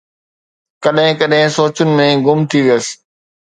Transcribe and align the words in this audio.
ڪڏهن 0.83 1.13
ڪڏهن 1.19 1.49
سوچن 1.57 1.87
۾ 1.99 2.05
گم 2.25 2.39
ٿي 2.49 2.59
ويس 2.65 2.87